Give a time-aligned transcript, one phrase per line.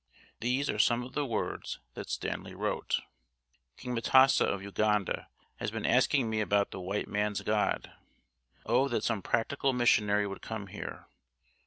[0.39, 3.01] These are some of the words that Stanley wrote:
[3.77, 5.27] "King M'tesa of Uganda
[5.57, 7.91] has been asking me about the white man's God....
[8.65, 11.05] Oh that some practical missionary would come here.